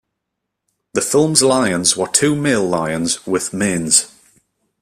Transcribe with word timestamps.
The 0.93 1.01
film's 1.03 1.43
lions 1.43 1.95
were 1.95 2.07
two 2.07 2.33
male 2.35 2.67
lions 2.67 3.27
with 3.27 3.53
manes. 3.53 4.11